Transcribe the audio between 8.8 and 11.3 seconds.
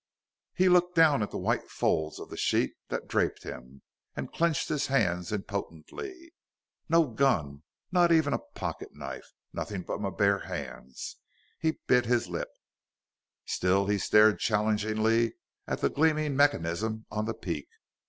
knife. Nothing but my bare hands!"